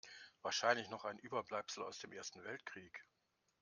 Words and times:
Wahrscheinlich 0.41 0.89
noch 0.89 1.05
ein 1.05 1.19
Überbleibsel 1.19 1.83
aus 1.83 1.99
dem 1.99 2.11
Ersten 2.11 2.43
Weltkrieg. 2.43 3.05